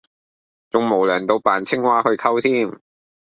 [0.71, 2.79] 仲無良到扮青蛙去溝添!